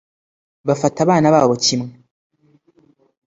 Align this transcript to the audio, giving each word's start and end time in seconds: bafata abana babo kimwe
bafata 0.67 0.97
abana 1.05 1.27
babo 1.35 1.55
kimwe 1.65 1.91